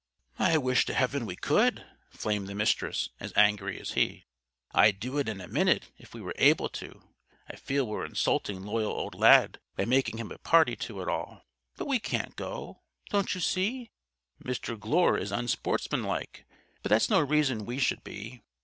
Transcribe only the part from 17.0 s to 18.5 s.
no reason we should be.